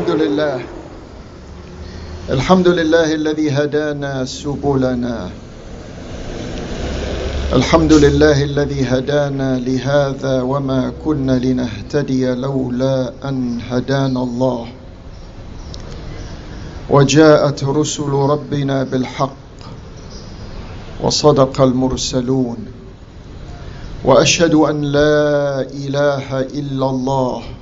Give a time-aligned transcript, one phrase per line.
[0.00, 0.60] الحمد لله.
[2.30, 5.30] الحمد لله الذي هدانا سبلنا.
[7.52, 14.66] الحمد لله الذي هدانا لهذا وما كنا لنهتدي لولا أن هدانا الله.
[16.90, 19.56] وجاءت رسل ربنا بالحق
[21.02, 22.58] وصدق المرسلون.
[24.04, 27.59] وأشهد أن لا إله إلا الله.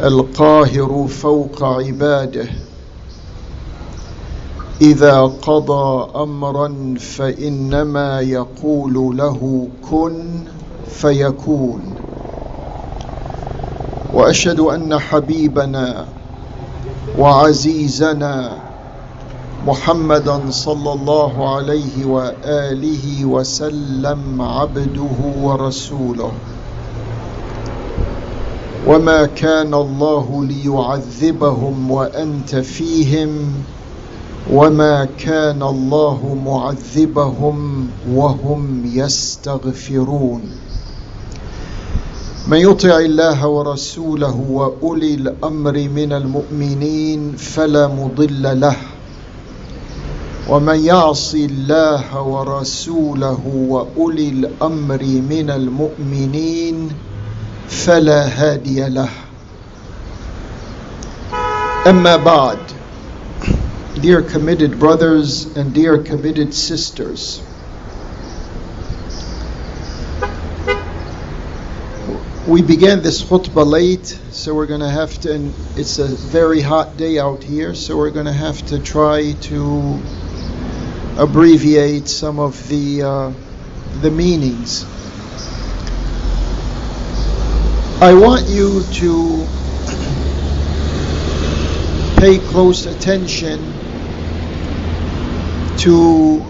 [0.00, 2.46] القاهر فوق عباده.
[4.80, 10.44] إذا قضى أمرا فإنما يقول له كن
[10.88, 11.80] فيكون.
[14.14, 16.06] وأشهد أن حبيبنا
[17.18, 18.52] وعزيزنا
[19.66, 26.32] محمدا صلى الله عليه وآله وسلم عبده ورسوله.
[28.86, 33.52] وما كان الله ليعذبهم وانت فيهم
[34.52, 40.42] وما كان الله معذبهم وهم يستغفرون.
[42.48, 48.76] من يطع الله ورسوله واولي الامر من المؤمنين فلا مضل له.
[50.48, 56.90] ومن يعص الله ورسوله واولي الامر من المؤمنين
[57.69, 59.09] فلا هادي له
[61.87, 62.57] اما بعد
[64.01, 67.41] dear committed brothers and dear committed sisters
[72.47, 76.59] we began this khutbah late so we're going to have to and it's a very
[76.61, 79.99] hot day out here so we're going to have to try to
[81.17, 83.31] abbreviate some of the uh,
[84.01, 84.85] the meanings
[87.98, 89.46] I want you to
[92.20, 93.72] pay close attention
[95.78, 96.44] to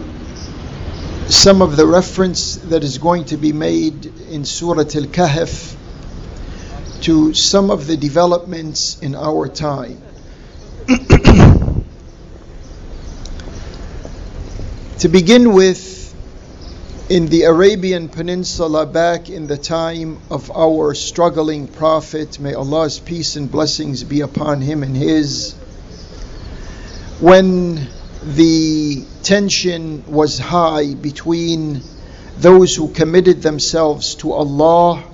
[1.28, 5.76] some of the reference that is going to be made in Surah Al Kahf
[7.02, 10.02] to some of the developments in our time.
[14.98, 16.06] to begin with,
[17.09, 23.37] in the Arabian Peninsula back in the time of our struggling Prophet, may Allah's peace
[23.37, 25.53] and blessings be upon him and his,
[27.21, 27.87] when
[28.25, 31.81] the tension was high between
[32.39, 35.05] those who committed themselves to Allah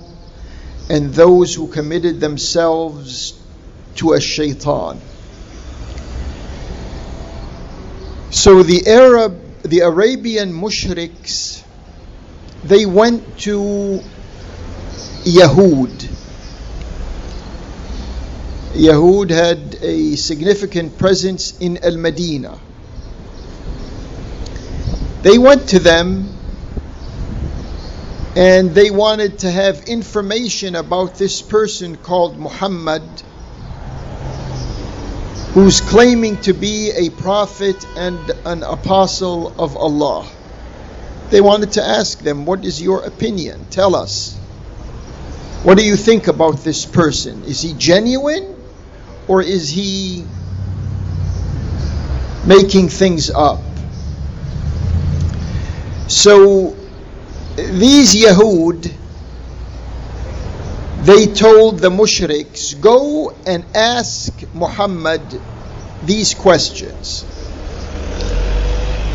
[0.89, 3.39] and those who committed themselves
[3.97, 4.99] to a shaitan.
[8.31, 11.62] So the Arab, the Arabian mushriks,
[12.63, 13.99] they went to
[15.23, 16.09] Yahud.
[18.73, 22.57] Yahud had a significant presence in Al Medina.
[25.21, 26.27] They went to them
[28.35, 33.03] and they wanted to have information about this person called Muhammad
[35.53, 40.27] who's claiming to be a prophet and an apostle of Allah.
[41.33, 43.65] They wanted to ask them, What is your opinion?
[43.71, 44.35] Tell us.
[45.63, 47.45] What do you think about this person?
[47.45, 48.55] Is he genuine
[49.27, 50.25] or is he
[52.45, 53.61] making things up?
[56.07, 56.75] So
[57.55, 58.93] these Yahud,
[61.01, 65.23] they told the mushriks, go and ask Muhammad
[66.03, 67.25] these questions.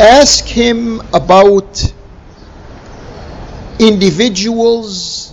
[0.01, 1.93] Ask him about
[3.79, 5.33] individuals,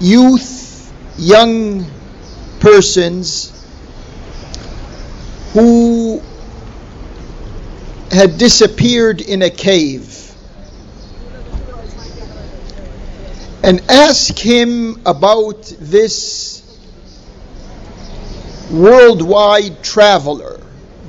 [0.00, 1.86] youth, young
[2.60, 3.56] persons
[5.52, 6.22] who
[8.10, 10.34] had disappeared in a cave
[13.62, 16.62] and ask him about this
[18.70, 20.60] worldwide traveler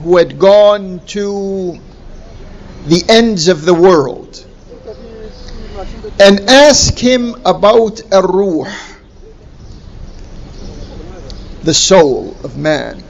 [0.04, 1.80] who had gone to
[2.88, 4.46] the ends of the world
[6.20, 8.72] and ask him about a ruh
[11.64, 13.04] the soul of man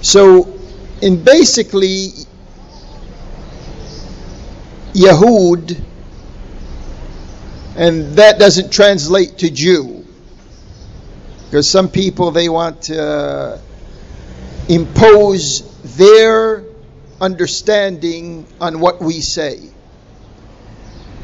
[0.00, 0.58] so
[1.02, 2.08] in basically
[4.92, 5.82] Yahud
[7.76, 10.04] and that doesn't translate to Jew
[11.44, 13.60] because some people they want to
[14.68, 15.62] impose
[15.96, 16.64] their
[17.20, 19.70] understanding on what we say.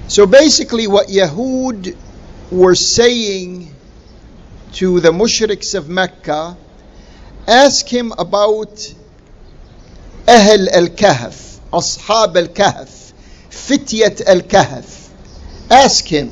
[0.08, 1.96] So basically, what Yahud
[2.50, 3.74] were saying
[4.74, 6.56] to the mushriks of Mecca,
[7.46, 8.94] ask him about
[10.28, 13.12] Ahl al-Kahf, Ashab al-Kahf,
[13.50, 15.10] Fityat al-Kahf.
[15.70, 16.30] Ask him,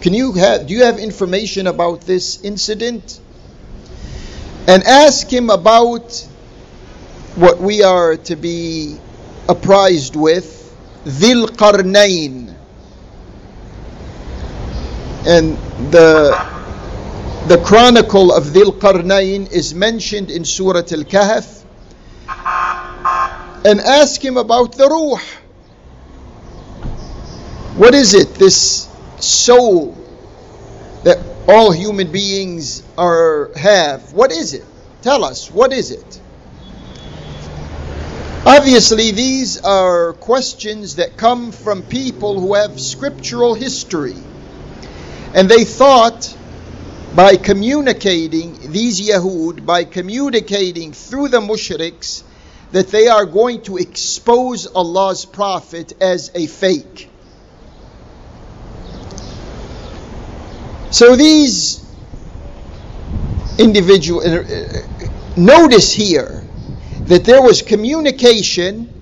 [0.00, 3.20] can you have, do you have information about this incident?
[4.66, 6.14] And ask him about
[7.34, 8.98] what we are to be
[9.48, 12.56] apprised with, Dhil Qarnayn.
[15.26, 15.56] And
[15.92, 16.50] the
[17.46, 21.64] the chronicle of Dhil Qarnayn is mentioned in Surah Al Kahf.
[23.64, 25.18] And ask him about the Ruh.
[27.76, 28.88] What is it, this
[29.18, 29.96] soul
[31.02, 31.18] that
[31.48, 34.12] all human beings are have?
[34.12, 34.64] What is it?
[35.02, 36.20] Tell us, what is it?
[38.46, 44.16] Obviously, these are questions that come from people who have scriptural history.
[45.34, 46.36] And they thought
[47.14, 52.22] by communicating, these Yahud, by communicating through the mushriks,
[52.72, 57.08] that they are going to expose Allah's Prophet as a fake.
[60.90, 61.84] So these
[63.58, 64.44] individual uh,
[65.36, 66.44] notice here
[67.02, 68.92] that there was communication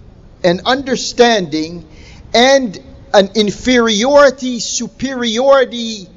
[0.44, 1.86] and understanding
[2.34, 2.78] and
[3.14, 6.08] an inferiority superiority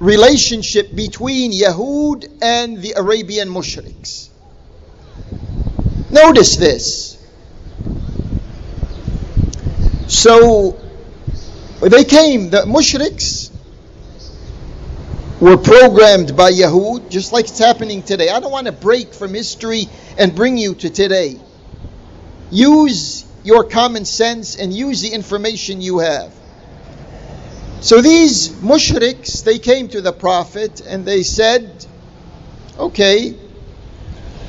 [0.00, 4.28] relationship between Yahud and the Arabian mushriks.
[6.10, 7.16] Notice this.
[10.08, 10.80] So
[11.80, 13.50] they came, the mushriks
[15.40, 18.30] were programmed by Yahud, just like it's happening today.
[18.30, 19.86] I don't want to break from history
[20.18, 21.38] and bring you to today.
[22.50, 26.34] Use your common sense and use the information you have.
[27.80, 31.86] So these mushriks, they came to the Prophet and they said,
[32.78, 33.34] Okay,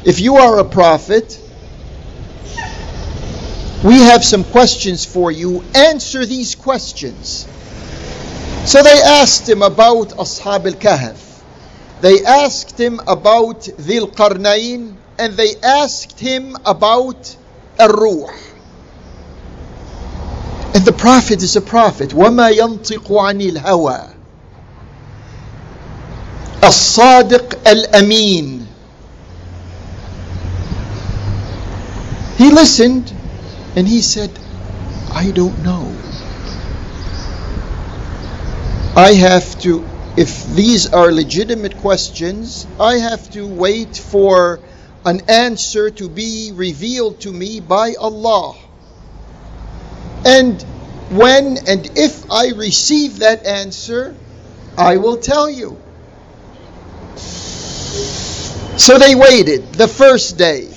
[0.03, 1.39] if you are a prophet,
[3.83, 5.63] we have some questions for you.
[5.75, 7.47] Answer these questions.
[8.65, 11.41] So they asked him about Ashab al Kahf.
[12.01, 17.35] They asked him about Dhil Qarnayn and they asked him about
[17.79, 18.50] Ar-Ruh.
[20.74, 22.10] And the Prophet is a prophet.
[22.10, 24.16] وَمَا يَنطِقُ عَنِ الْهَوَى
[26.62, 28.66] الصادق الأمين
[32.36, 33.12] He listened
[33.76, 34.30] and he said,
[35.14, 35.94] I don't know.
[38.94, 39.86] I have to,
[40.18, 44.60] if these are legitimate questions, I have to wait for
[45.06, 48.54] an answer to be revealed to me by Allah.
[50.25, 50.61] And
[51.09, 54.15] when and if I receive that answer,
[54.77, 55.77] I will tell you.
[58.77, 60.73] So they waited the first day,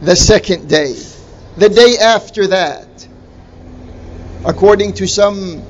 [0.00, 0.94] the second day,
[1.56, 2.86] the day after that.
[4.44, 5.62] According to some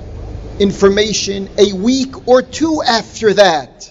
[0.58, 3.90] information, a week or two after that.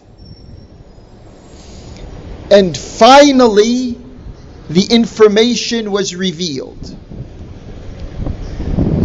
[2.51, 3.97] And finally,
[4.69, 6.95] the information was revealed.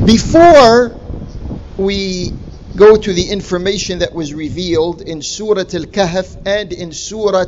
[0.04, 0.96] Before
[1.78, 2.34] we
[2.76, 7.46] go to the information that was revealed in Surah Al Kahf and in Surah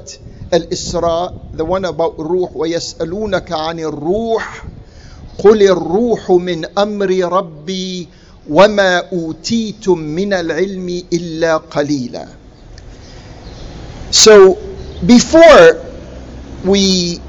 [0.51, 4.66] Al Isra, the one about Ruh, وَيَسْأَلُونَكَ عَنِ الرُّوحِ
[5.38, 8.10] قُلِ الرُّوحُ مِنْ أَمْرِ رَبِّي
[8.50, 12.28] وَمَا أُوتِيتُم مِّنَ الْعِلْمِ إِلَّا قَلِيلًا
[14.12, 14.58] So,
[15.06, 15.86] before
[16.63, 17.22] we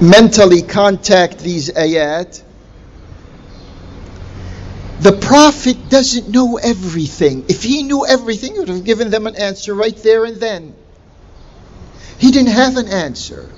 [0.00, 2.42] mentally contact these ayat,
[5.00, 7.46] the prophet doesn't know everything.
[7.48, 10.74] If he knew everything, he would have given them an answer right there and then.
[12.18, 13.50] He didn't have an answer.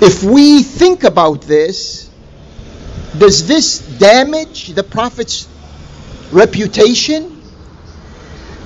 [0.00, 2.08] If we think about this,
[3.18, 5.48] does this damage the prophet's
[6.30, 7.42] reputation?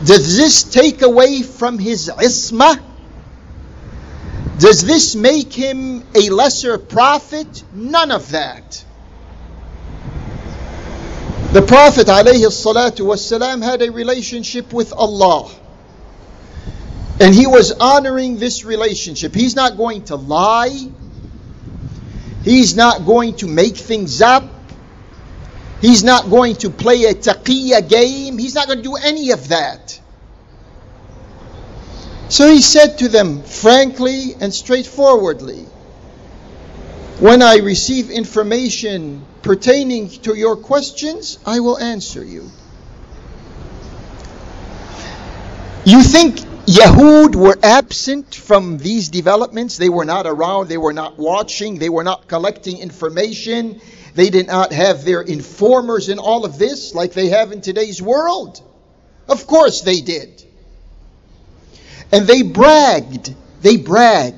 [0.04, 2.85] Does this take away from his ismah?
[4.59, 7.63] Does this make him a lesser prophet?
[7.73, 8.85] None of that.
[11.53, 15.51] The Prophet والسلام, had a relationship with Allah.
[17.19, 19.35] And he was honoring this relationship.
[19.35, 20.89] He's not going to lie.
[22.43, 24.43] He's not going to make things up.
[25.81, 28.37] He's not going to play a taqiyya game.
[28.37, 29.99] He's not going to do any of that.
[32.28, 35.64] So he said to them frankly and straightforwardly,
[37.20, 42.50] When I receive information pertaining to your questions, I will answer you.
[45.84, 49.76] You think Yahud were absent from these developments?
[49.78, 53.80] They were not around, they were not watching, they were not collecting information,
[54.16, 58.02] they did not have their informers in all of this like they have in today's
[58.02, 58.60] world.
[59.28, 60.45] Of course they did.
[62.12, 63.34] And they bragged.
[63.62, 64.34] They brag.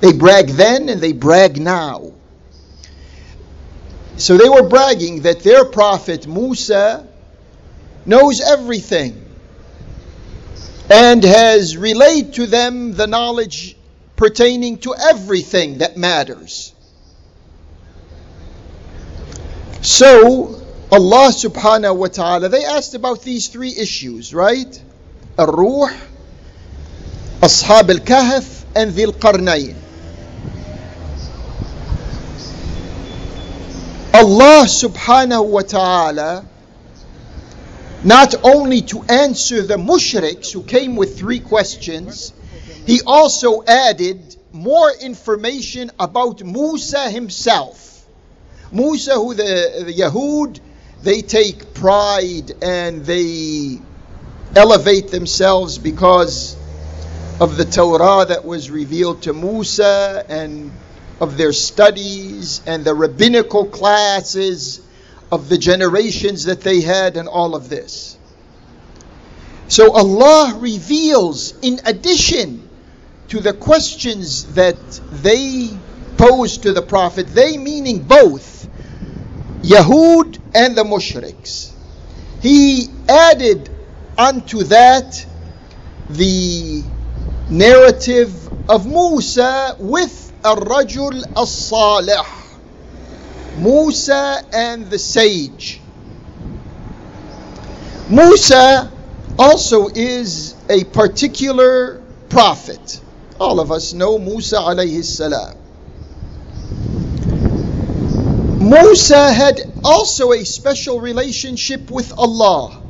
[0.00, 2.12] They brag then and they brag now.
[4.16, 7.06] So they were bragging that their prophet Musa
[8.04, 9.24] knows everything
[10.90, 13.76] and has relayed to them the knowledge
[14.16, 16.74] pertaining to everything that matters.
[19.82, 24.82] So, Allah subhanahu wa ta'ala, they asked about these three issues, right?
[25.38, 25.88] Ar-Ruh,
[27.40, 29.76] Ashab al-Kahf, and Dhil Qarnayn.
[34.12, 36.44] Allah subhanahu wa ta'ala
[38.02, 42.32] not only to answer the mushriks who came with three questions,
[42.86, 48.04] he also added more information about Musa himself.
[48.72, 50.58] Musa, who the, the Yahud,
[51.02, 53.78] they take pride and they
[54.56, 56.57] elevate themselves because
[57.40, 60.72] of the Torah that was revealed to Musa and
[61.20, 64.80] of their studies and the rabbinical classes
[65.30, 68.16] of the generations that they had and all of this.
[69.68, 72.68] So Allah reveals, in addition
[73.28, 74.78] to the questions that
[75.12, 75.68] they
[76.16, 78.68] posed to the Prophet, they meaning both
[79.62, 81.72] Yahud and the Mushriks.
[82.40, 83.70] He added
[84.16, 85.24] unto that
[86.08, 86.82] the
[87.50, 92.26] narrative of Musa with Ar-Rajul As-Salih.
[93.56, 95.80] Musa and the sage.
[98.08, 98.92] Musa
[99.38, 103.00] also is a particular prophet.
[103.40, 105.56] All of us know Musa alayhi salam.
[108.60, 112.82] Musa had also a special relationship with Allah.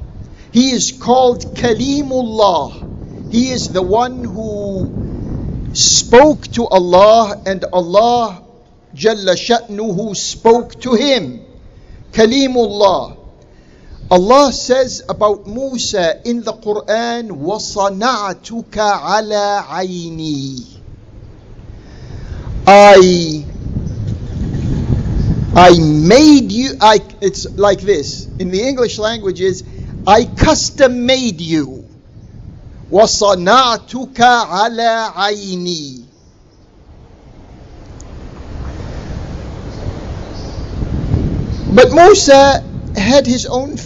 [0.53, 2.88] He is called Kalimullah.
[3.30, 4.92] He is the one who
[5.74, 8.44] spoke to Allah and Allah
[8.96, 11.42] Jalla Sha'nuhu spoke to him.
[12.12, 13.18] Kalimullah.
[14.12, 20.74] Allah says about Musa in the Quran, وَصَنَعْتُكَ عَلَى عَيْنِي
[22.68, 23.46] I
[25.56, 28.28] I made you I it's like this.
[28.40, 29.64] In the English language is
[30.06, 31.77] I custom made you.
[32.92, 36.04] وَصَنَعْتُكَ عَلَى عَيْنِي
[41.74, 42.64] But Musa
[42.96, 43.78] had his own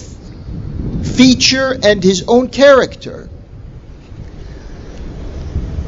[1.03, 3.29] feature and his own character.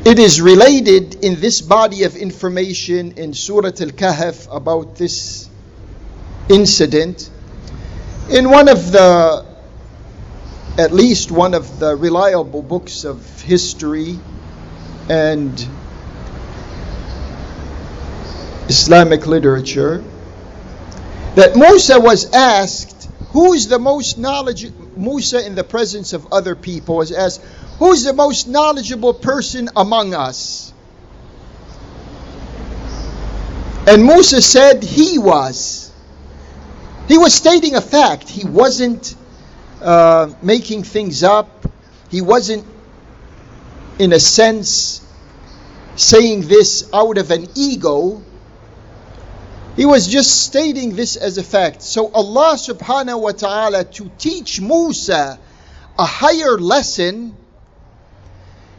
[0.05, 5.49] It is related in this body of information in Surah Al Kahf about this
[6.49, 7.29] incident.
[8.31, 9.45] In one of the,
[10.76, 14.18] at least one of the reliable books of history
[15.08, 15.68] and
[18.68, 20.02] Islamic literature,
[21.36, 24.88] that Musa was asked, Who's the most knowledgeable?
[24.96, 27.42] Musa, in the presence of other people, was asked,
[27.78, 30.72] Who's the most knowledgeable person among us?
[33.86, 35.92] And Musa said he was.
[37.06, 38.28] He was stating a fact.
[38.28, 39.14] He wasn't
[39.84, 41.66] uh, making things up.
[42.10, 42.64] He wasn't,
[43.98, 45.06] in a sense,
[45.96, 48.22] saying this out of an ego
[49.76, 51.82] he was just stating this as a fact.
[51.82, 55.38] So Allah subhanahu wa ta'ala to teach Musa
[55.98, 57.36] a higher lesson,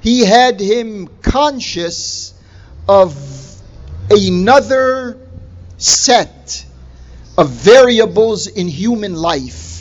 [0.01, 2.33] he had him conscious
[2.87, 3.13] of
[4.09, 5.17] another
[5.77, 6.65] set
[7.37, 9.74] of variables in human life.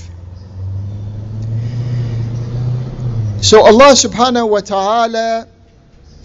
[3.44, 5.46] So Allah subhanahu wa ta'ala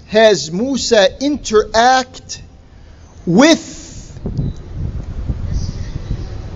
[0.07, 2.41] has Musa interact
[3.25, 4.17] with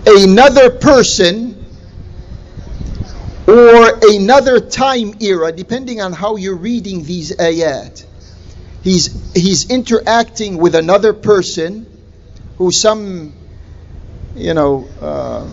[0.07, 1.65] another person
[3.45, 8.05] or another time era, depending on how you're reading these ayat.
[8.83, 11.85] He's, he's interacting with another person
[12.57, 13.33] who some,
[14.33, 15.45] you know, uh,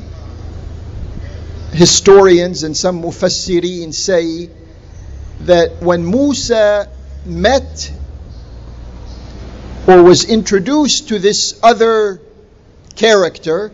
[1.72, 4.50] historians and some mufassirin say
[5.46, 6.88] that when Musa
[7.24, 7.92] met
[9.86, 12.20] or was introduced to this other
[12.96, 13.72] character,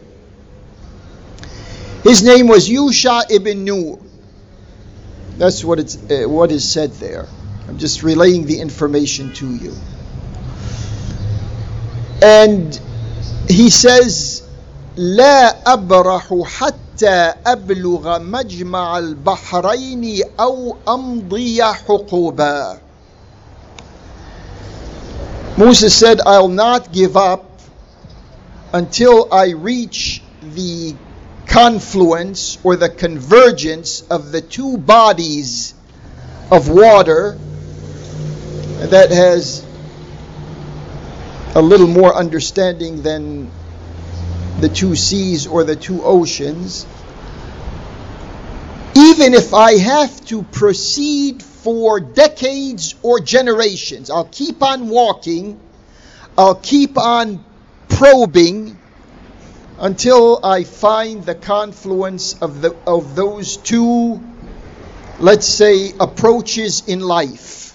[2.04, 4.10] his name was Yusha ibn Nun.
[5.38, 7.26] That's what, it's, uh, what is said there.
[7.68, 9.74] I'm just relaying the information to you.
[12.22, 12.80] And
[13.48, 14.42] he says,
[14.96, 22.79] لا أبرح حتى أبلغ مجمع البحرين أو أمضي حقوبا.
[25.57, 27.59] Moses said, I'll not give up
[28.73, 30.95] until I reach the
[31.45, 35.73] confluence or the convergence of the two bodies
[36.49, 37.37] of water
[38.79, 39.65] that has
[41.53, 43.51] a little more understanding than
[44.60, 46.86] the two seas or the two oceans.
[48.96, 55.60] Even if I have to proceed for decades or generations, I'll keep on walking,
[56.38, 57.44] I'll keep on
[57.88, 58.78] probing
[59.78, 64.22] until I find the confluence of, the, of those two,
[65.18, 67.65] let's say, approaches in life.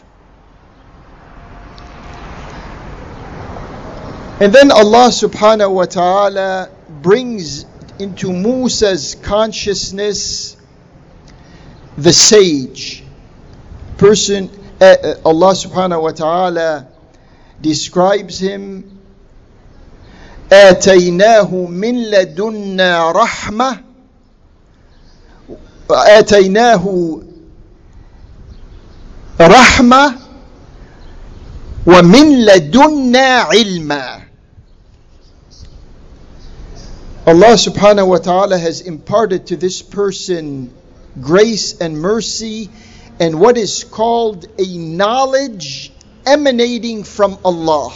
[4.40, 6.68] And then Allah subhanahu wa ta'ala
[7.02, 7.64] brings
[7.98, 10.56] into Musa's consciousness
[11.96, 13.02] the sage.
[13.96, 16.88] Person, uh, Allah subhanahu wa ta'ala
[17.62, 18.96] describes him
[20.52, 23.80] آتيناه من لدنا رحمة
[25.90, 27.18] آتيناه
[29.40, 30.14] رحمة
[31.86, 34.20] ومن لدنا علما
[37.27, 40.73] Allah subhanahu wa ta'ala has imparted to this person
[41.21, 42.67] grace and mercy
[43.19, 45.91] and what is called a knowledge
[46.25, 47.93] emanating from Allah.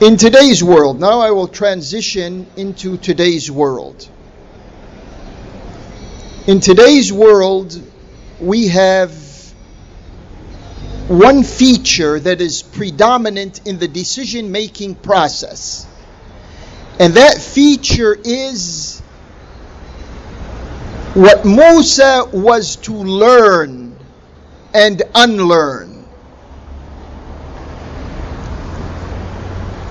[0.00, 4.08] In today's world, now I will transition into today's world.
[6.46, 7.76] In today's world,
[8.40, 9.29] we have
[11.10, 15.84] one feature that is predominant in the decision making process.
[17.00, 19.00] And that feature is
[21.14, 23.98] what Musa was to learn
[24.72, 26.06] and unlearn.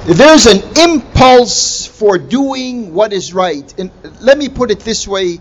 [0.06, 3.74] There's an impulse for doing what is right.
[3.78, 5.40] And let me put it this way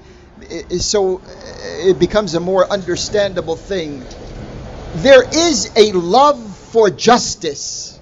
[0.78, 1.22] so uh,
[1.88, 4.04] it becomes a more understandable thing.
[5.02, 7.98] There is a love for justice.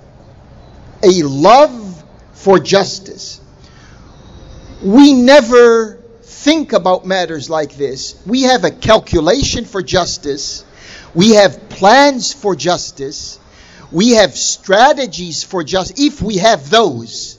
[1.03, 3.41] A love for justice.
[4.83, 8.21] We never think about matters like this.
[8.27, 10.65] We have a calculation for justice.
[11.15, 13.39] We have plans for justice
[13.93, 15.99] we have strategies for justice.
[15.99, 17.39] If we have those,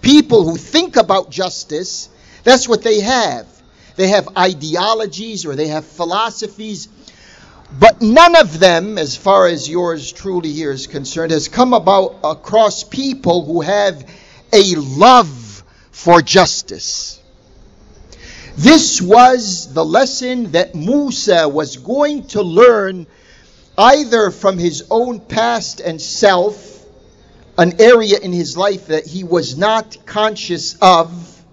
[0.00, 2.08] people who think about justice,
[2.44, 3.46] that's what they have.
[3.96, 6.88] They have ideologies or they have philosophies,
[7.78, 12.18] but none of them, as far as yours truly here is concerned, has come about
[12.24, 14.04] across people who have
[14.52, 17.20] a love for justice.
[18.56, 23.06] This was the lesson that Musa was going to learn
[23.78, 26.84] either from his own past and self,
[27.56, 31.44] an area in his life that he was not conscious of,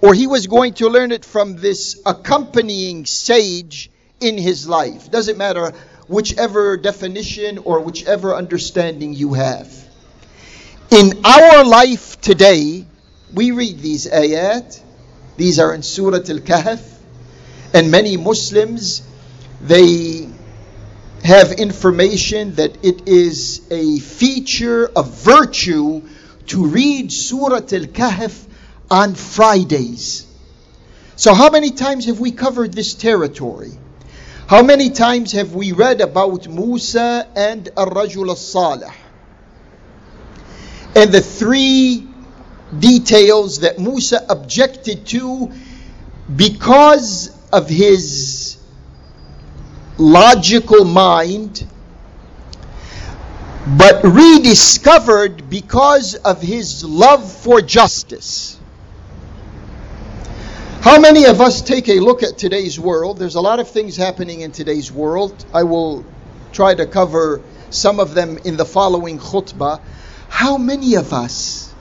[0.00, 3.90] or he was going to learn it from this accompanying sage
[4.24, 5.10] in his life.
[5.10, 5.72] Doesn't matter
[6.08, 9.72] whichever definition or whichever understanding you have.
[10.90, 12.86] In our life today,
[13.34, 14.80] we read these ayat.
[15.36, 16.80] These are in Surah Al-Kahf.
[17.74, 19.02] And many Muslims,
[19.60, 20.28] they
[21.24, 26.02] have information that it is a feature of virtue
[26.46, 28.46] to read Surah Al Kahf
[28.90, 30.26] on Fridays.
[31.16, 33.72] So, how many times have we covered this territory?
[34.46, 38.92] How many times have we read about Musa and Ar Rajul al Salih?
[40.94, 42.06] And the three
[42.78, 45.50] details that Musa objected to
[46.36, 48.58] because of his
[49.96, 51.66] logical mind,
[53.78, 58.60] but rediscovered because of his love for justice.
[60.84, 63.16] How many of us take a look at today's world?
[63.16, 65.42] There's a lot of things happening in today's world.
[65.54, 66.04] I will
[66.52, 69.80] try to cover some of them in the following khutbah.
[70.28, 71.72] How many of us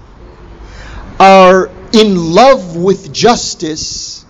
[1.20, 4.24] are in love with justice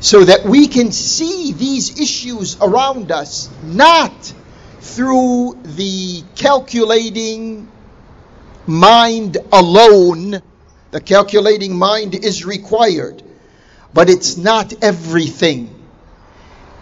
[0.00, 4.32] so that we can see these issues around us not
[4.80, 7.68] through the calculating
[8.66, 10.40] mind alone,
[10.92, 13.22] The calculating mind is required,
[13.94, 15.74] but it's not everything.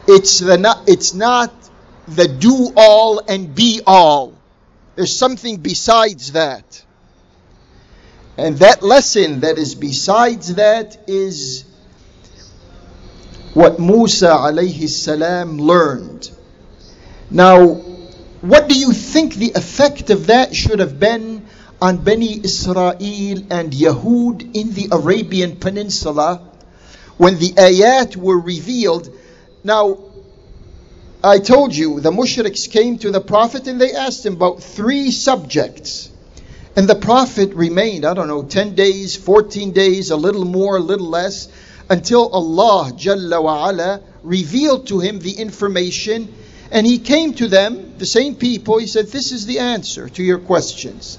[0.07, 1.53] It's the not, it's not
[2.09, 4.35] the do all and be all.
[4.97, 6.85] There's something besides that.
[8.37, 11.65] And that lesson that is besides that is
[13.55, 16.31] what Musa alayhi salam learned.
[17.31, 17.75] Now,
[18.41, 21.47] what do you think the effect of that should have been
[21.83, 26.50] on Bani Israel and Yahud in the Arabian Peninsula
[27.21, 29.15] when the ayat were revealed?
[29.63, 29.99] Now,
[31.23, 35.11] I told you the mushriks came to the Prophet and they asked him about three
[35.11, 36.11] subjects.
[36.77, 40.81] And the Prophet remained, I don't know, 10 days, 14 days, a little more, a
[40.81, 41.49] little less,
[41.91, 46.33] until Allah Jalla wa ala revealed to him the information.
[46.71, 50.23] And he came to them, the same people, he said, This is the answer to
[50.23, 51.19] your questions.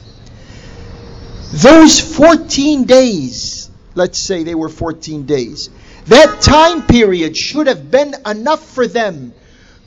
[1.54, 5.70] Those 14 days, let's say they were 14 days,
[6.08, 9.34] that time period should have been enough for them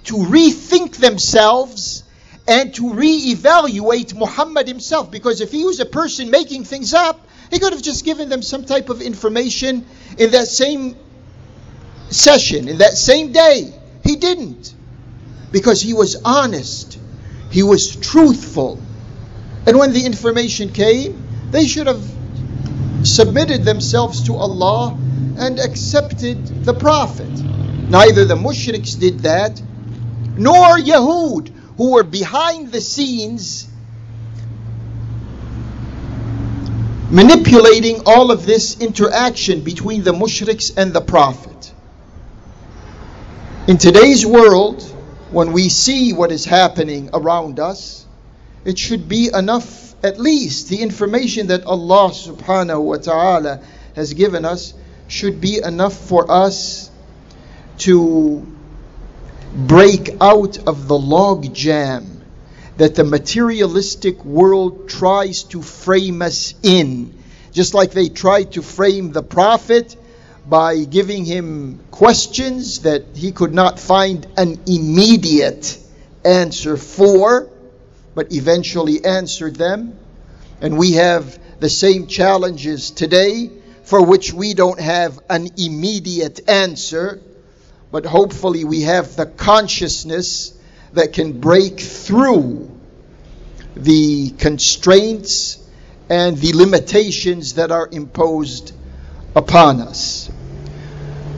[0.05, 2.05] to rethink themselves
[2.47, 5.11] and to reevaluate Muhammad himself.
[5.11, 8.43] Because if he was a person making things up, he could have just given them
[8.43, 9.87] some type of information
[10.19, 10.97] in that same
[12.11, 13.73] session, in that same day.
[14.05, 14.75] He didn't.
[15.53, 16.99] Because he was honest,
[17.51, 18.81] he was truthful.
[19.67, 22.03] And when the information came, they should have
[23.05, 24.99] submitted themselves to Allah
[25.39, 27.31] and accepted the Prophet.
[27.91, 29.61] Neither the mushriks did that,
[30.37, 33.69] nor Yahud, who were behind the scenes
[37.11, 41.73] manipulating all of this interaction between the mushriks and the Prophet.
[43.69, 44.83] In today's world,
[45.31, 48.05] when we see what is happening around us,
[48.65, 53.63] it should be enough, at least the information that Allah subhanahu wa ta'ala
[53.95, 54.75] has given us
[55.09, 56.91] should be enough for us
[57.79, 58.47] to
[59.55, 62.23] break out of the log jam
[62.77, 67.23] that the materialistic world tries to frame us in.
[67.53, 69.97] Just like they tried to frame the Prophet
[70.47, 75.79] by giving him questions that he could not find an immediate
[76.25, 77.49] answer for,
[78.15, 79.97] but eventually answered them.
[80.61, 83.51] And we have the same challenges today
[83.84, 87.20] for which we don't have an immediate answer
[87.92, 90.54] but hopefully we have the consciousness
[90.94, 92.70] that can break through
[93.76, 95.58] the constraints
[96.10, 98.74] and the limitations that are imposed
[99.36, 100.30] upon us.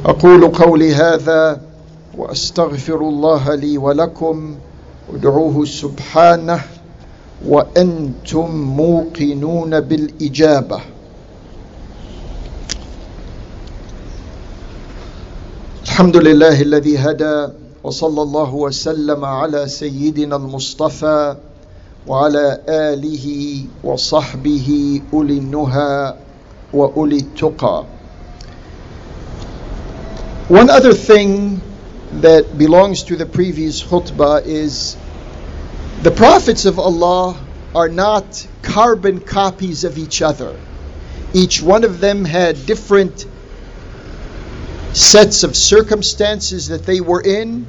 [0.05, 1.61] أقول قولي هذا
[2.17, 4.57] وأستغفر الله لي ولكم
[5.13, 6.61] ادعوه سبحانه
[7.45, 10.81] وأنتم موقنون بالإجابة
[15.95, 17.47] الحمد لله الذي هدى
[17.83, 21.35] وصلى الله وسلم على سيدنا المصطفى
[22.07, 23.25] وعلى اله
[23.83, 26.15] وصحبه اولي النهى
[26.73, 27.85] واولي التقى
[30.49, 31.61] One other thing
[32.19, 34.97] that belongs to the previous khutbah is
[36.03, 37.37] the prophets of Allah
[37.73, 40.53] are not carbon copies of each other.
[41.33, 43.25] Each one of them had different
[44.96, 47.66] sets of circumstances that they were in.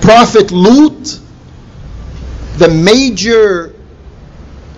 [0.00, 1.20] Prophet Lut,
[2.58, 3.72] the major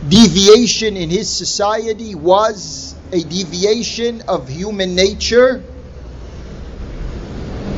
[0.07, 5.61] deviation in his society was a deviation of human nature,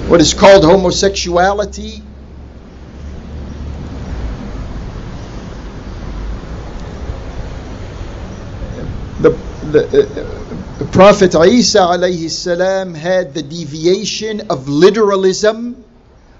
[0.09, 2.03] what is called homosexuality.
[9.71, 15.85] The, uh, Prophet Isa alayhi salam had the deviation of literalism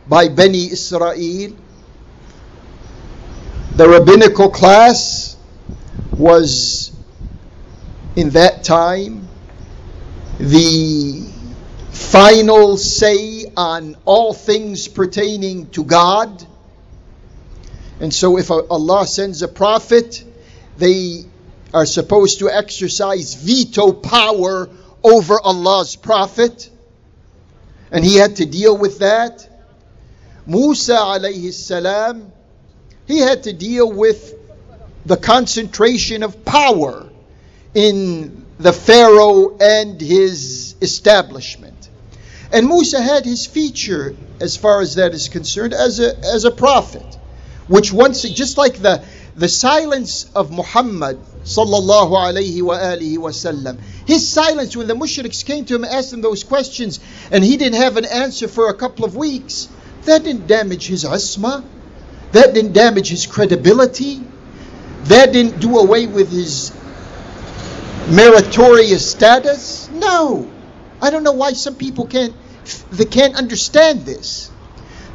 [0.09, 1.57] by Bani Israel.
[3.77, 5.37] The rabbinical class
[6.19, 6.91] was
[8.17, 9.29] in that time
[10.41, 11.23] the
[11.93, 16.45] final say on all things pertaining to God.
[18.01, 20.25] And so if Allah sends a prophet,
[20.79, 21.30] they
[21.73, 24.69] are supposed to exercise veto power
[25.03, 26.71] over Allah's prophet.
[27.91, 29.47] And he had to deal with that.
[30.47, 32.33] Musa alayhi salam,
[33.07, 34.35] he had to deal with
[35.07, 37.09] the concentration of power
[37.75, 41.89] in the Pharaoh and his establishment.
[42.53, 46.51] And Musa had his feature, as far as that is concerned, as a, as a
[46.51, 47.17] prophet,
[47.69, 49.05] which once, just like the,
[49.37, 53.79] the silence of Muhammad sallallahu alayhi wa alihi wasallam.
[54.07, 57.57] His silence when the mushriks came to him and asked him those questions and he
[57.57, 59.69] didn't have an answer for a couple of weeks,
[60.05, 61.65] that didn't damage his ismah.
[62.33, 64.23] That didn't damage his credibility.
[65.05, 66.73] That didn't do away with his
[68.09, 69.89] meritorious status.
[69.91, 70.51] No.
[71.03, 72.35] I don't know why some people can't
[72.93, 74.51] they can't understand this.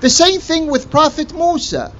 [0.02, 1.94] The same thing with Prophet Musa.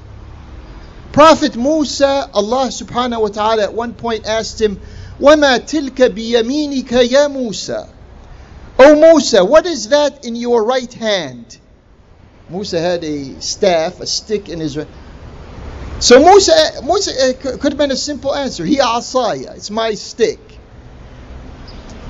[1.15, 4.81] Prophet Musa, Allah subhanahu wa ta'ala at one point asked him,
[5.19, 7.89] وَمَا تِلْكَ بِيَمِينِكَ يَا مُوسَى
[8.79, 11.59] O Musa, what is that in your right hand?
[12.49, 14.89] Musa had a staff, a stick in his right.
[15.99, 18.65] So Musa, Musa uh, could have been a simple answer.
[18.65, 20.41] He asaya, it's my stick.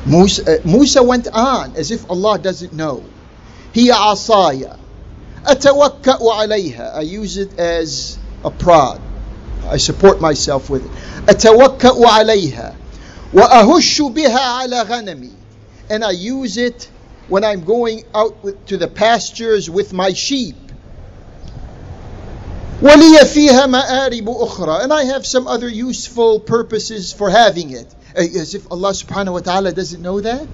[0.07, 3.05] Musa, uh, Musa went on as if Allah doesn't know.
[3.73, 4.79] He asaya.
[5.45, 6.97] أتوكأ عليها.
[6.97, 9.01] I use it as a prod.
[9.69, 10.91] I support myself with it.
[11.27, 12.75] أتوكأ عليها
[13.35, 15.31] وأهش بها على غنمي
[15.91, 16.89] and I use it
[17.29, 20.57] when I'm going out with, to the pastures with my sheep.
[22.81, 27.93] وَلِيَ فِيهَا مَآرِبُ أُخْرَى And I have some other useful purposes for having it.
[28.15, 30.49] As if Allah subhanahu wa ta'ala doesn't know that.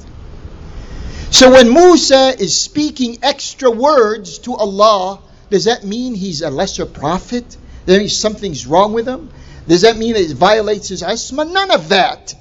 [1.30, 6.86] So when Musa is speaking extra words to Allah, does that mean he's a lesser
[6.86, 7.56] prophet?
[7.85, 9.29] That mean something's wrong with him?
[9.67, 11.45] Does that mean that it violates his ismah?
[11.45, 12.35] None of that.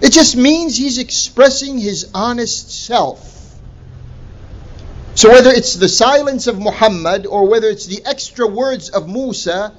[0.00, 3.34] It just means he's expressing his honest self.
[5.14, 9.74] So whether it's the silence of Muhammad or whether it's the extra words of Musa,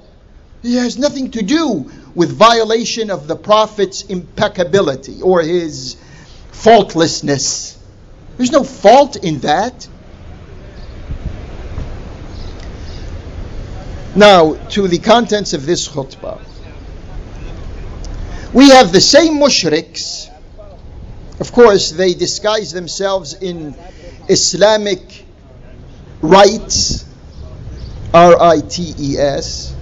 [0.62, 5.96] it has nothing to do with violation of the Prophet's impeccability or his
[6.52, 7.78] faultlessness.
[8.36, 9.88] There's no fault in that.
[14.20, 16.42] Now, to the contents of this khutbah.
[18.52, 20.30] We have the same mushriks.
[21.40, 23.74] Of course, they disguise themselves in
[24.28, 25.24] Islamic
[26.22, 27.06] rites,
[28.14, 29.74] R I T E S,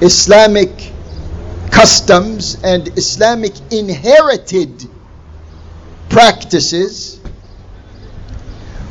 [0.00, 0.92] Islamic
[1.72, 4.88] customs, and Islamic inherited
[6.08, 7.18] practices,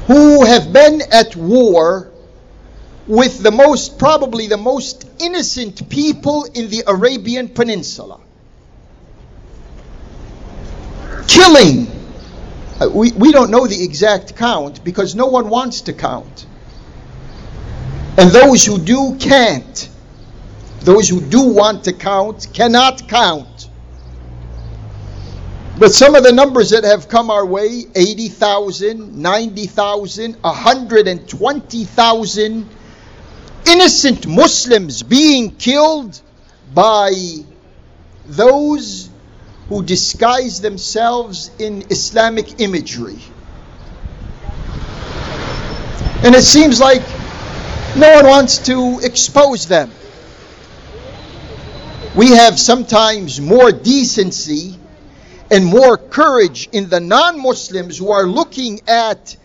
[0.07, 2.08] who have been at war
[3.09, 8.21] with the most, probably the most innocent people in the Arabian Peninsula
[11.27, 11.87] killing.
[12.79, 16.45] Uh, we, we don't know the exact count because no one wants to count.
[18.17, 19.89] And those who do can't.
[20.81, 23.69] Those who do want to count cannot count.
[25.77, 32.69] But some of the numbers that have come our way 80,000, 90,000, 120,000
[33.69, 36.19] innocent Muslims being killed
[36.73, 37.11] by
[38.25, 39.09] those
[39.67, 43.19] who disguise themselves in Islamic imagery.
[46.23, 47.03] And it seems like
[47.95, 49.91] no one wants to expose them.
[52.15, 54.79] We have sometimes more decency
[55.51, 59.37] and more courage in the non Muslims who are looking at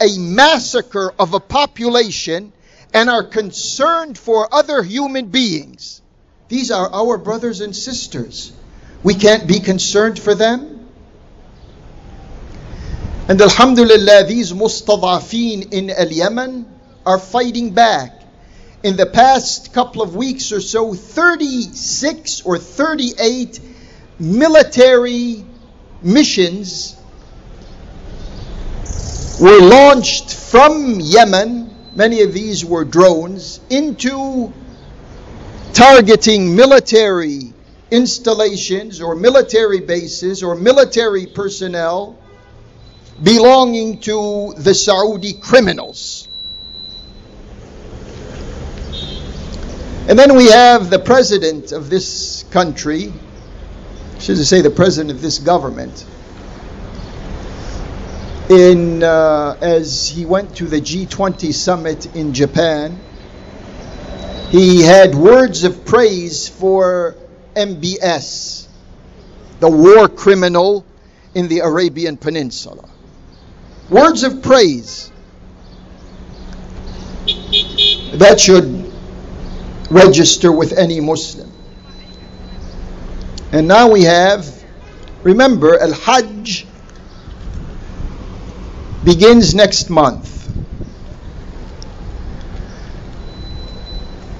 [0.00, 2.52] a massacre of a population
[2.94, 6.00] and are concerned for other human beings.
[6.48, 8.52] These are our brothers and sisters.
[9.02, 10.88] We can't be concerned for them.
[13.28, 16.66] And Alhamdulillah, these mustadafin in Al Yemen
[17.04, 18.22] are fighting back.
[18.82, 23.58] In the past couple of weeks or so, 36 or 38
[24.18, 25.44] military
[26.02, 26.94] missions
[29.40, 31.63] were launched from Yemen.
[31.94, 34.52] Many of these were drones into
[35.72, 37.52] targeting military
[37.90, 42.18] installations or military bases or military personnel
[43.22, 46.28] belonging to the Saudi criminals.
[50.08, 53.12] And then we have the president of this country,
[54.18, 56.04] should I say the president of this government,
[58.48, 62.98] in uh, as he went to the G20 summit in Japan,
[64.50, 67.16] he had words of praise for
[67.54, 68.68] MBS,
[69.60, 70.84] the war criminal
[71.34, 72.88] in the Arabian Peninsula.
[73.88, 75.10] Words of praise.
[78.14, 78.92] That should
[79.90, 81.50] register with any Muslim.
[83.52, 84.46] And now we have,
[85.22, 86.66] remember, Al Hajj
[89.04, 90.48] begins next month.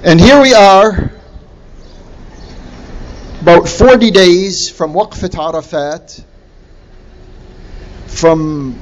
[0.03, 1.11] And here we are
[3.41, 6.23] about 40 days from Waqfat Arafat,
[8.07, 8.79] from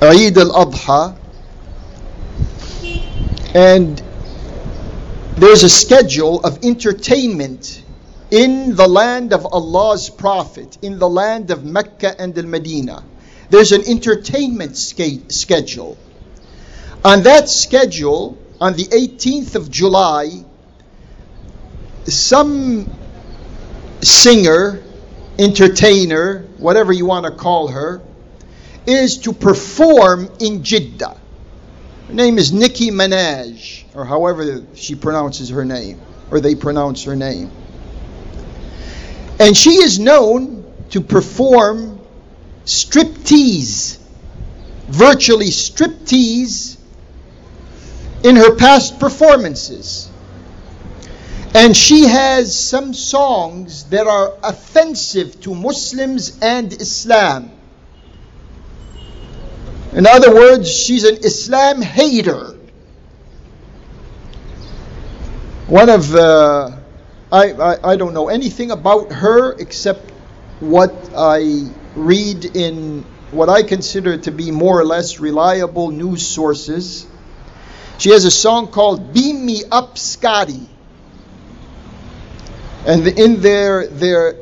[0.00, 1.16] Eid al-Adha,
[3.54, 4.02] and
[5.36, 7.82] there's a schedule of entertainment
[8.30, 13.02] in the land of Allah's Prophet, in the land of Mecca and Al Medina.
[13.50, 15.98] There's an entertainment schedule.
[17.04, 20.44] On that schedule, on the 18th of July,
[22.06, 22.90] some
[24.00, 24.82] singer,
[25.38, 28.02] entertainer, whatever you want to call her,
[28.86, 31.16] is to perform in Jeddah.
[32.08, 37.16] Her name is Nicki Minaj, or however she pronounces her name, or they pronounce her
[37.16, 37.50] name.
[39.40, 42.00] And she is known to perform
[42.64, 43.98] striptease,
[44.88, 46.78] virtually striptease,
[48.24, 50.10] in her past performances.
[51.54, 57.50] And she has some songs that are offensive to Muslims and Islam.
[59.92, 62.58] In other words, she's an Islam hater.
[65.68, 66.72] One of, uh,
[67.30, 70.10] I, I, I don't know anything about her except
[70.70, 77.06] what I read in what I consider to be more or less reliable news sources.
[77.98, 80.68] She has a song called Beam Me Up Scotty.
[82.86, 84.36] And in there, there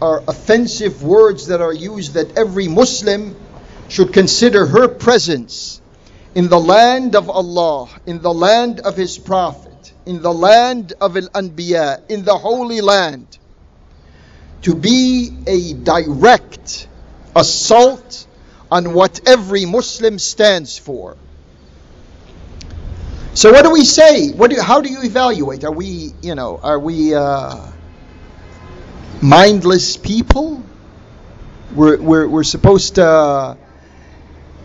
[0.00, 3.36] are offensive words that are used that every Muslim
[3.88, 5.80] should consider her presence
[6.34, 11.16] in the land of Allah, in the land of His Prophet, in the land of
[11.16, 13.38] Al Anbiya, in the Holy Land,
[14.62, 16.88] to be a direct
[17.34, 18.26] assault
[18.70, 21.16] on what every Muslim stands for.
[23.34, 24.32] So, what do we say?
[24.32, 25.64] What do, how do you evaluate?
[25.64, 27.70] Are we, you know, are we uh,
[29.22, 30.62] mindless people?
[31.74, 33.06] We're, we're, we're supposed to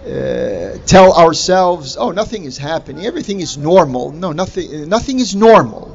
[0.05, 4.11] uh, tell ourselves, oh, nothing is happening, everything is normal.
[4.11, 5.94] No, nothing, nothing is normal.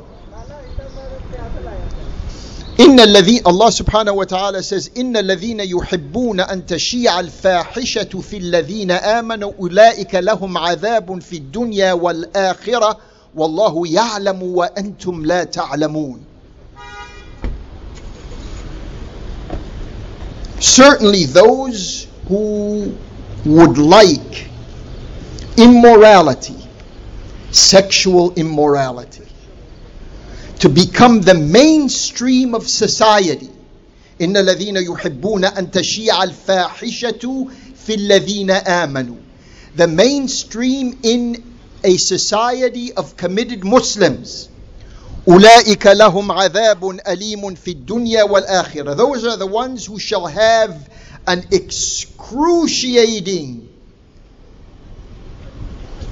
[2.80, 9.52] إن الذي subhanahu wa ta'ala says إن الذين يحبون أن تشيع الفاحشة في الذين آمنوا
[9.60, 12.98] أولئك لهم عذاب في الدنيا والآخرة.
[13.34, 16.20] والله يعلم وأنتم لا تعلمون.
[20.58, 22.94] Certainly those who
[23.44, 24.48] would like
[25.56, 26.56] immorality,
[27.50, 29.29] sexual immorality,
[30.59, 33.49] to become the mainstream of society.
[34.21, 37.47] إن الذين يحبون أن تشيع الفاحشة
[37.85, 39.15] في الذين آمنوا.
[39.75, 41.43] The mainstream in
[41.83, 44.49] a society of committed Muslims.
[45.27, 48.95] أولئك لهم عذاب أليم في الدنيا والآخرة.
[48.95, 50.89] Those are the ones who shall have
[51.27, 53.67] an excruciating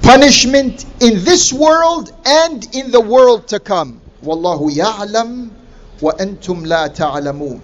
[0.02, 4.00] punishment in this world and in the world to come.
[4.23, 5.49] Wallahu ya'lam
[6.01, 7.59] wa antum la ta'lamun.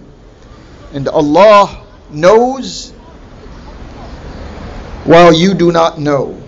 [0.92, 2.92] And Allah knows
[5.04, 6.42] while you do not know.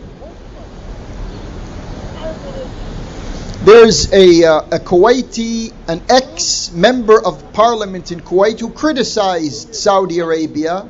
[3.65, 10.21] There's a, uh, a Kuwaiti, an ex member of parliament in Kuwait who criticized Saudi
[10.21, 10.89] Arabia,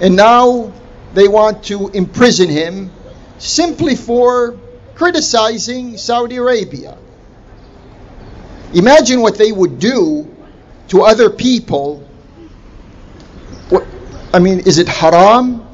[0.00, 0.72] and now
[1.14, 2.90] they want to imprison him
[3.38, 4.56] simply for
[4.94, 6.96] criticizing Saudi Arabia.
[8.74, 10.28] Imagine what they would do
[10.88, 12.06] to other people.
[14.32, 15.66] I mean, is it haram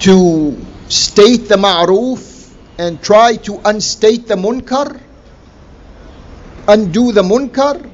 [0.00, 4.98] to state the ma'ruf and try to unstate the munkar,
[6.66, 7.88] undo the munkar.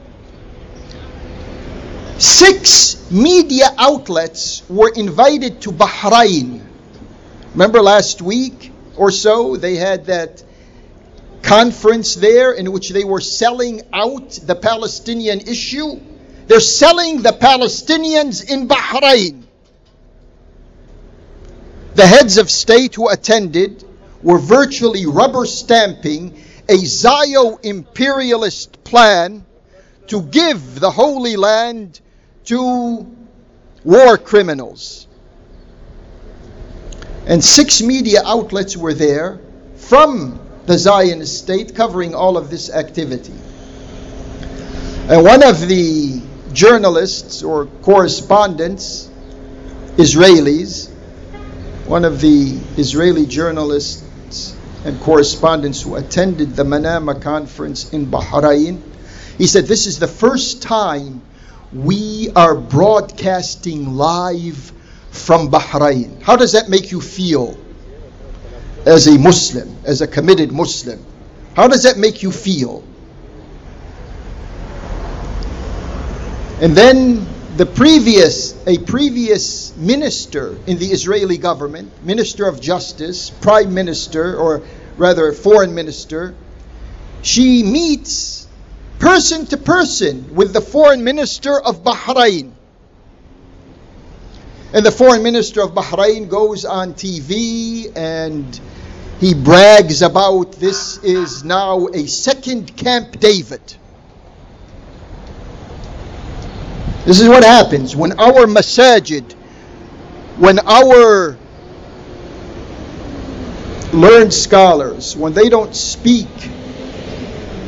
[2.18, 6.64] Six media outlets were invited to Bahrain.
[7.52, 10.42] Remember last week or so, they had that
[11.46, 16.00] conference there in which they were selling out the Palestinian issue.
[16.48, 19.44] They're selling the Palestinians in Bahrain.
[21.94, 23.84] The heads of state who attended
[24.22, 29.46] were virtually rubber stamping a Zio imperialist plan
[30.08, 32.00] to give the Holy Land
[32.46, 33.06] to
[33.84, 35.06] war criminals.
[37.26, 39.40] And six media outlets were there
[39.76, 43.34] from the Zionist state covering all of this activity.
[45.08, 46.20] And one of the
[46.52, 49.08] journalists or correspondents,
[49.96, 50.90] Israelis,
[51.86, 58.80] one of the Israeli journalists and correspondents who attended the Manama conference in Bahrain,
[59.38, 61.22] He said, This is the first time
[61.72, 64.72] we are broadcasting live
[65.10, 66.20] from Bahrain.
[66.22, 67.56] How does that make you feel
[68.86, 71.04] as a Muslim, as a committed Muslim?
[71.54, 72.84] How does that make you feel?
[76.60, 77.26] And then
[77.56, 84.62] the previous, a previous minister in the Israeli government, Minister of Justice, Prime Minister, or
[84.96, 86.34] rather Foreign Minister,
[87.22, 88.46] she meets
[88.98, 92.52] person to person with the Foreign Minister of Bahrain.
[94.72, 98.60] And the Foreign Minister of Bahrain goes on TV and
[99.20, 103.62] he brags about this is now a second Camp David.
[107.06, 109.32] This is what happens when our masajid,
[110.38, 111.38] when our
[113.92, 116.28] learned scholars, when they don't speak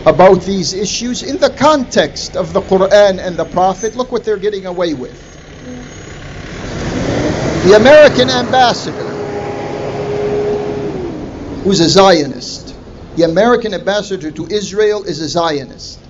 [0.05, 4.39] about these issues in the context of the Quran and the Prophet, look what they're
[4.39, 5.17] getting away with.
[7.65, 9.08] The American ambassador,
[11.65, 12.75] who's a Zionist,
[13.17, 16.01] the American ambassador to Israel is a Zionist.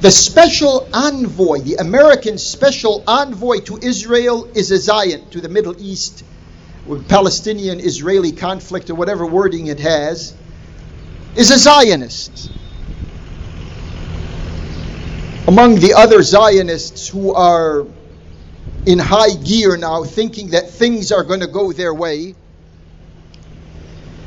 [0.00, 5.74] The special envoy, the American special envoy to Israel is a Zionist, to the Middle
[5.78, 6.24] East,
[7.08, 10.34] Palestinian Israeli conflict or whatever wording it has,
[11.36, 12.50] is a Zionist.
[15.46, 17.86] Among the other Zionists who are
[18.86, 22.34] in high gear now, thinking that things are going to go their way,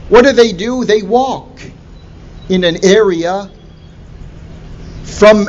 [0.10, 0.86] what do they do?
[0.86, 1.62] They walk
[2.50, 3.50] in an area
[5.04, 5.48] from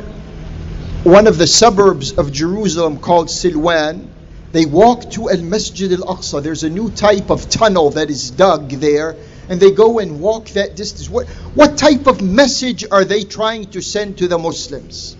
[1.02, 4.09] one of the suburbs of Jerusalem called Silwan.
[4.52, 6.42] They walk to Al Masjid Al Aqsa.
[6.42, 9.16] There's a new type of tunnel that is dug there,
[9.48, 11.11] and they go and walk that distance.
[11.11, 15.16] What, what type of message are they trying to send to the Muslims?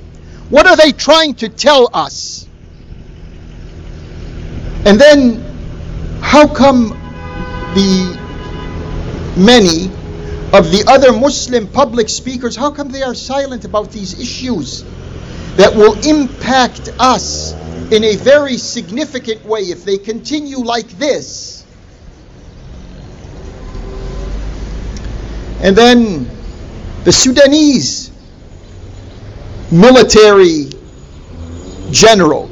[0.51, 2.47] What are they trying to tell us?
[4.87, 5.41] And then,
[6.21, 6.91] how come
[7.75, 8.24] the
[9.37, 9.87] many
[10.53, 14.85] of the other Muslim public speakers, how come they are silent about these issues?
[15.57, 17.53] that will impact us
[17.93, 21.65] in a very significant way if they continue like this.
[25.61, 26.29] And then
[27.05, 28.11] the Sudanese
[29.71, 30.71] military
[31.91, 32.51] general,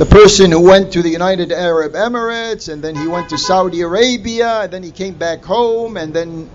[0.00, 3.82] the person who went to the United Arab Emirates and then he went to Saudi
[3.82, 6.48] Arabia and then he came back home and then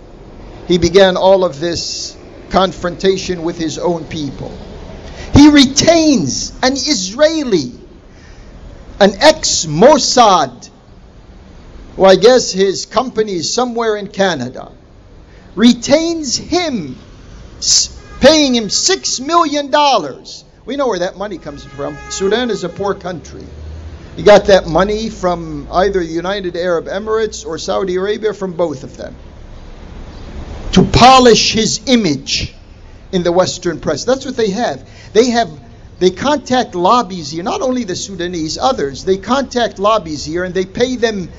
[0.67, 2.17] he began all of this
[2.49, 4.49] confrontation with his own people.
[5.35, 7.73] He retains an Israeli,
[8.99, 10.67] an ex Mossad,
[11.97, 14.71] who I guess his company is somewhere in Canada,
[15.53, 16.95] retains him,
[18.21, 19.69] paying him $6 million.
[20.65, 21.97] We know where that money comes from.
[22.09, 23.45] Sudan is a poor country.
[24.15, 28.83] He got that money from either the United Arab Emirates or Saudi Arabia, from both
[28.83, 29.15] of them
[30.75, 32.53] to polish his image
[33.11, 34.03] in the Western press.
[34.03, 34.85] That's what they have.
[35.13, 35.49] They have
[35.99, 39.05] they contact lobbies here, not only the Sudanese, others.
[39.05, 41.29] They contact lobbies here and they pay them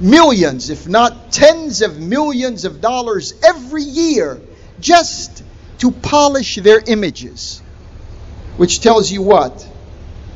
[0.00, 4.40] millions, if not tens of millions of dollars every year
[4.80, 5.44] just
[5.78, 7.62] to polish their images.
[8.56, 9.66] Which tells you what?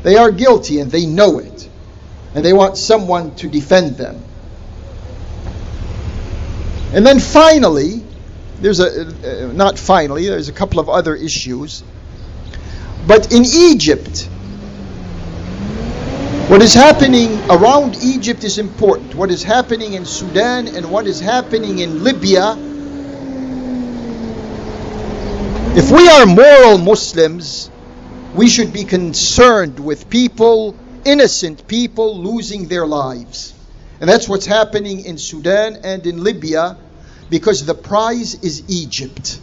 [0.02, 1.68] They are guilty and they know it.
[2.34, 4.22] And they want someone to defend them.
[6.92, 8.04] And then finally,
[8.60, 11.82] there's a, uh, not finally, there's a couple of other issues.
[13.06, 14.28] But in Egypt,
[16.48, 19.14] what is happening around Egypt is important.
[19.14, 22.52] What is happening in Sudan and what is happening in Libya.
[25.76, 27.70] If we are moral Muslims,
[28.35, 33.55] we should be concerned with people, innocent people, losing their lives.
[34.01, 36.76] And that's what's happening in Sudan and in Libya
[37.30, 39.41] because the prize is Egypt.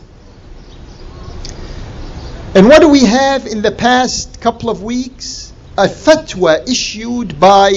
[2.53, 5.53] And what do we have in the past couple of weeks?
[5.77, 7.71] A fatwa issued by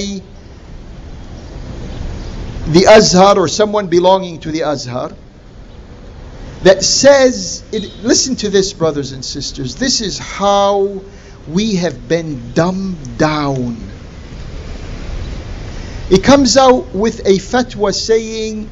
[2.67, 5.13] the Azhar or someone belonging to the Azhar
[6.65, 10.99] that says, it, listen to this, brothers and sisters, this is how
[11.47, 13.77] we have been dumbed down.
[16.09, 18.67] It comes out with a fatwa saying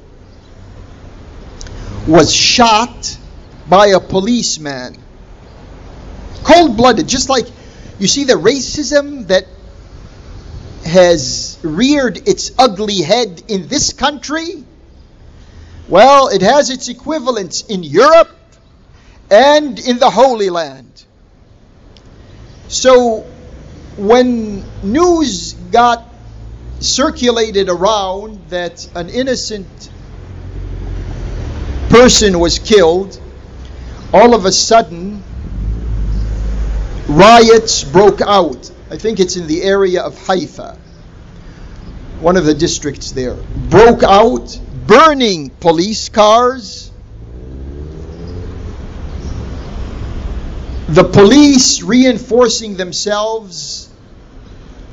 [2.09, 3.17] was shot
[3.69, 4.97] by a policeman.
[6.43, 7.47] Cold blooded, just like
[8.01, 9.47] you see the racism that
[10.85, 14.65] has reared its ugly head in this country.
[15.89, 18.37] Well, it has its equivalents in Europe
[19.31, 21.05] and in the Holy Land.
[22.67, 23.25] So,
[23.97, 26.05] when news got
[26.81, 29.91] circulated around that an innocent
[31.89, 33.21] person was killed,
[34.13, 35.23] all of a sudden
[37.09, 38.71] riots broke out.
[38.91, 40.77] I think it's in the area of Haifa,
[42.21, 43.37] one of the districts there.
[43.71, 46.91] Broke out, burning police cars.
[50.95, 53.89] The police reinforcing themselves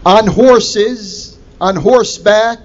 [0.04, 2.58] on horses, on horseback,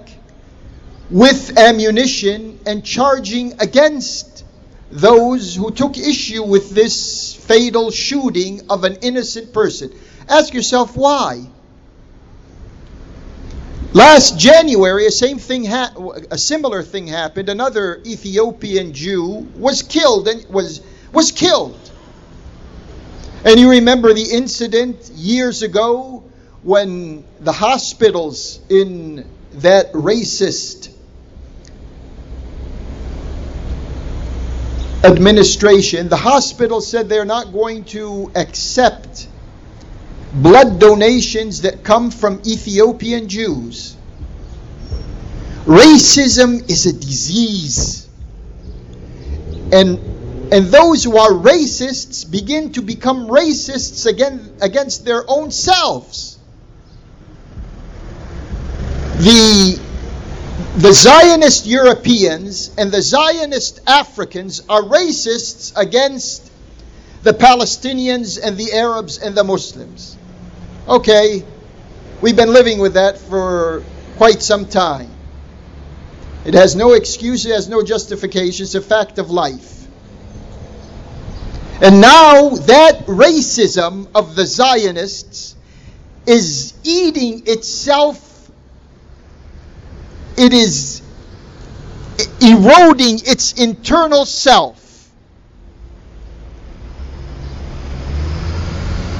[1.11, 4.43] with ammunition and charging against
[4.89, 9.93] those who took issue with this fatal shooting of an innocent person.
[10.27, 11.45] Ask yourself why.
[13.93, 15.93] Last January, a same thing, ha-
[16.31, 17.49] a similar thing happened.
[17.49, 20.81] Another Ethiopian Jew was killed and was
[21.13, 21.79] was killed.
[23.47, 26.21] And you remember the incident years ago
[26.63, 30.89] when the hospitals in that racist
[35.01, 39.29] administration, the hospital said they're not going to accept
[40.33, 43.95] blood donations that come from Ethiopian Jews.
[45.63, 48.09] Racism is a disease.
[49.71, 50.06] And
[50.51, 56.39] and those who are racists begin to become racists again against their own selves.
[59.17, 59.79] The
[60.77, 66.51] the Zionist Europeans and the Zionist Africans are racists against
[67.23, 70.17] the Palestinians and the Arabs and the Muslims.
[70.87, 71.43] Okay,
[72.21, 73.83] we've been living with that for
[74.17, 75.09] quite some time.
[76.45, 79.76] It has no excuse, it has no justification, it's a fact of life.
[81.81, 85.55] And now that racism of the Zionists
[86.25, 88.27] is eating itself
[90.37, 91.01] it is
[92.41, 94.83] eroding its internal self.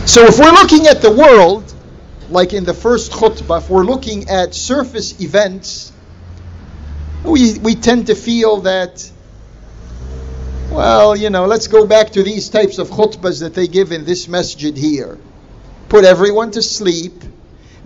[0.05, 1.73] So if we're looking at the world,
[2.29, 5.91] like in the first khutbah, if we're looking at surface events,
[7.23, 9.11] we, we tend to feel that,
[10.69, 14.05] well, you know, let's go back to these types of khutbahs that they give in
[14.05, 15.17] this masjid here.
[15.89, 17.23] Put everyone to sleep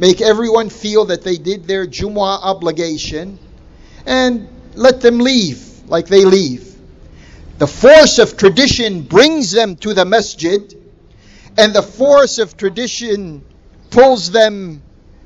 [0.01, 3.37] make everyone feel that they did their Jumu'ah obligation,
[4.07, 6.75] and let them leave like they leave.
[7.59, 10.73] The force of tradition brings them to the masjid,
[11.55, 13.45] and the force of tradition
[13.91, 14.81] pulls them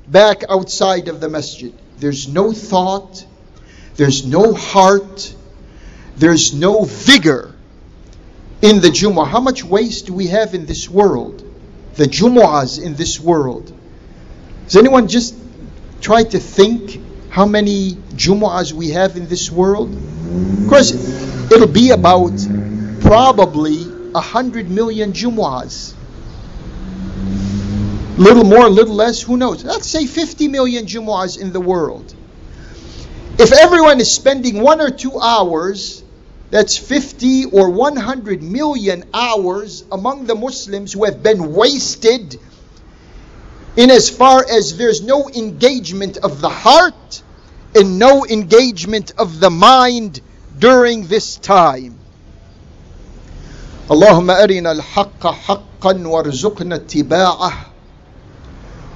[0.06, 1.72] back outside of the masjid.
[1.96, 3.24] There's no thought,
[3.94, 5.34] there's no heart,
[6.16, 7.54] there's no vigor
[8.62, 9.28] in the Jumu'ah.
[9.28, 11.42] How much waste do we have in this world?
[11.94, 13.72] The Jumu'ahs in this world.
[14.64, 15.34] Does anyone just
[16.00, 17.00] try to think
[17.30, 19.94] how many Jumu'ahs we have in this world?
[19.94, 20.92] Of course,
[21.52, 22.32] it'll be about
[23.02, 25.94] probably a hundred million Jumu'ahs.
[28.16, 29.62] Little more, little less, who knows?
[29.62, 32.14] Let's say 50 million Jumu'ahs in the world.
[33.38, 36.02] If everyone is spending one or two hours,
[36.49, 42.37] that's 50 or 100 million hours among the Muslims who have been wasted
[43.77, 47.23] in as far as there's no engagement of the heart
[47.73, 50.19] and no engagement of the mind
[50.59, 51.97] during this time.
[53.91, 57.53] اللهم أرنا الحق حقا وارزقنا اتباعه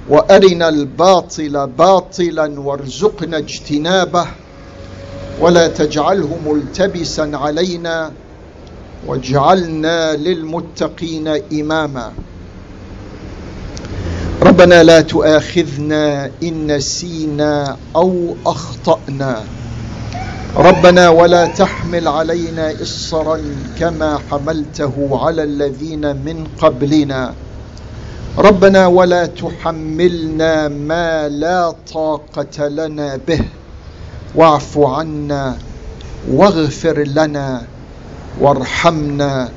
[0.08, 4.26] وارنا الباطل باطلا وارزقنا اجتنابه
[5.39, 8.11] ولا تجعله ملتبسا علينا
[9.07, 12.11] واجعلنا للمتقين إماما.
[14.41, 19.43] ربنا لا تؤاخذنا إن نسينا أو أخطأنا.
[20.57, 23.39] ربنا ولا تحمل علينا إصرا
[23.79, 27.33] كما حملته على الذين من قبلنا.
[28.37, 33.41] ربنا ولا تحملنا ما لا طاقة لنا به.
[34.35, 35.57] واعف عنا
[36.31, 37.67] واغفر لنا
[38.41, 39.49] وارحمنا.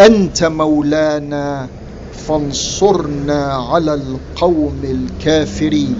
[0.00, 1.68] أنت مولانا
[2.12, 5.96] فانصرنا على القوم الكافرين.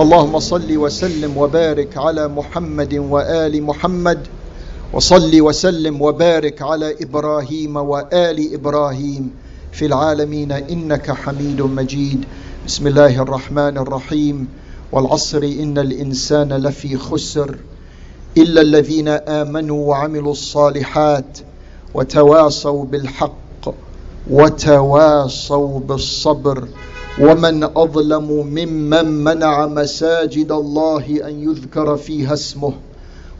[0.00, 4.18] اللهم صل وسلم وبارك على محمد وآل محمد.
[4.92, 9.30] وصل وسلم وبارك على إبراهيم وآل إبراهيم
[9.72, 10.52] في العالمين.
[10.52, 12.24] إنك حميد مجيد.
[12.66, 14.48] بسم الله الرحمن الرحيم.
[14.92, 17.56] والعصر إن الإنسان لفي خسر
[18.36, 21.38] إلا الذين آمنوا وعملوا الصالحات
[21.94, 23.74] وتواصوا بالحق
[24.30, 26.68] وتواصوا بالصبر
[27.20, 32.72] ومن أظلم ممن منع مساجد الله أن يذكر فيها اسمه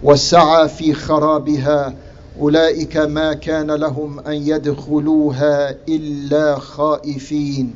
[0.03, 1.94] وسعى في خرابها
[2.40, 7.74] أولئك ما كان لهم أن يدخلوها إلا خائفين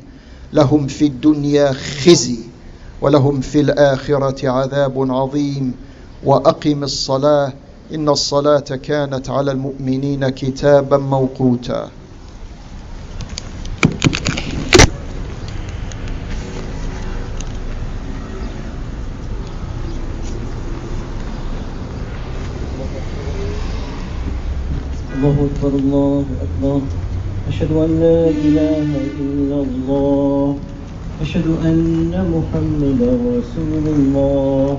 [0.53, 2.37] لهم في الدنيا خزي
[3.01, 5.73] ولهم في الآخرة عذاب عظيم
[6.23, 7.53] وأقم الصلاة
[7.93, 11.89] إن الصلاة كانت على المؤمنين كتابا موقوتا.
[25.15, 26.81] الله أكبر الله أكبر.
[27.49, 28.89] أشهد أن لا إله
[29.19, 30.57] إلا الله.
[31.21, 34.77] أشهد أن محمدا رسول الله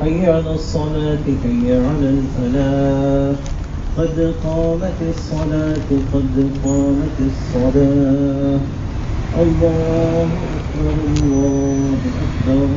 [0.00, 3.36] حي على الصلاة حي على الفلاح.
[3.98, 8.60] قد قامت الصلاة قد قامت الصلاة.
[9.42, 10.28] الله
[10.58, 12.68] أكبر الله أكبر.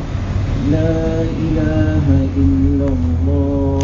[0.72, 2.06] لا إله
[2.38, 3.68] إلا الله.